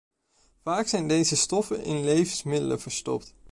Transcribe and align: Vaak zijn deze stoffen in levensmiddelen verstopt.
Vaak 0.63 0.87
zijn 0.87 1.07
deze 1.07 1.35
stoffen 1.35 1.83
in 1.83 2.03
levensmiddelen 2.03 2.81
verstopt. 2.81 3.33